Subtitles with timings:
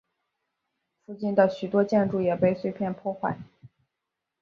[1.05, 3.37] 附近的许多建筑也被碎片破坏。